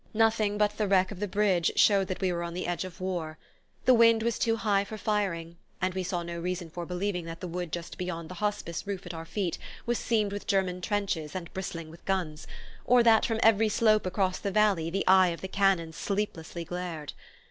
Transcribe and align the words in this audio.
Nothing 0.15 0.57
but 0.57 0.77
the 0.79 0.87
wreck 0.87 1.11
of 1.11 1.19
the 1.19 1.27
bridge 1.27 1.69
showed 1.75 2.07
that 2.07 2.21
we 2.21 2.31
were 2.33 2.41
on 2.41 2.55
the 2.55 2.65
edge 2.65 2.85
of 2.85 2.99
war. 2.99 3.37
The 3.85 3.93
wind 3.93 4.23
was 4.23 4.39
too 4.39 4.55
high 4.55 4.83
for 4.83 4.97
firing, 4.97 5.57
and 5.79 5.93
we 5.93 6.01
saw 6.01 6.23
no 6.23 6.39
reason 6.39 6.71
for 6.71 6.87
believing 6.87 7.25
that 7.25 7.39
the 7.39 7.47
wood 7.47 7.71
just 7.71 7.99
behind 7.99 8.27
the 8.27 8.33
Hospice 8.41 8.87
roof 8.87 9.05
at 9.05 9.13
our 9.13 9.25
feet 9.27 9.59
was 9.85 9.99
seamed 9.99 10.31
with 10.33 10.47
German 10.47 10.81
trenches 10.81 11.35
and 11.35 11.53
bristling 11.53 11.91
with 11.91 12.03
guns, 12.05 12.47
or 12.83 13.03
that 13.03 13.27
from 13.27 13.39
every 13.43 13.69
slope 13.69 14.07
across 14.07 14.39
the 14.39 14.49
valley 14.49 14.89
the 14.89 15.05
eye 15.05 15.27
of 15.27 15.41
the 15.41 15.47
cannon 15.47 15.93
sleeplessly 15.93 16.65
glared. 16.65 17.13